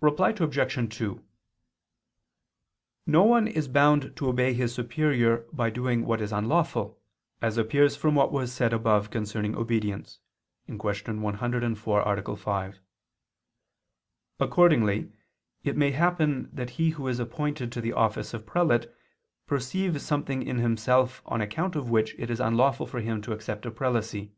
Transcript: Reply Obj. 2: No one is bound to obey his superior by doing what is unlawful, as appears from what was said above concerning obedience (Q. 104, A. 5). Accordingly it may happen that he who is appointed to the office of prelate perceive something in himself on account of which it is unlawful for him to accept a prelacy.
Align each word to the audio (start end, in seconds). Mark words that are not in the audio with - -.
Reply 0.00 0.30
Obj. 0.30 0.96
2: 0.96 1.22
No 3.06 3.24
one 3.24 3.46
is 3.46 3.68
bound 3.68 4.16
to 4.16 4.26
obey 4.30 4.54
his 4.54 4.72
superior 4.72 5.44
by 5.52 5.68
doing 5.68 6.06
what 6.06 6.22
is 6.22 6.32
unlawful, 6.32 6.98
as 7.42 7.58
appears 7.58 7.94
from 7.94 8.14
what 8.14 8.32
was 8.32 8.50
said 8.50 8.72
above 8.72 9.10
concerning 9.10 9.54
obedience 9.54 10.18
(Q. 10.64 10.78
104, 10.78 12.00
A. 12.00 12.36
5). 12.36 12.78
Accordingly 14.40 15.12
it 15.62 15.76
may 15.76 15.90
happen 15.90 16.48
that 16.54 16.70
he 16.70 16.88
who 16.92 17.06
is 17.06 17.20
appointed 17.20 17.70
to 17.72 17.82
the 17.82 17.92
office 17.92 18.32
of 18.32 18.46
prelate 18.46 18.90
perceive 19.46 20.00
something 20.00 20.42
in 20.42 20.56
himself 20.56 21.20
on 21.26 21.42
account 21.42 21.76
of 21.76 21.90
which 21.90 22.14
it 22.18 22.30
is 22.30 22.40
unlawful 22.40 22.86
for 22.86 23.00
him 23.00 23.20
to 23.20 23.32
accept 23.32 23.66
a 23.66 23.70
prelacy. 23.70 24.32